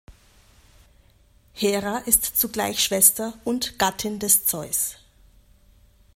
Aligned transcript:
Hera 1.53 1.99
ist 2.07 2.35
zugleich 2.39 2.83
Schwester 2.83 3.33
und 3.43 3.77
Gattin 3.77 4.17
des 4.17 4.47
Zeus. 4.47 4.95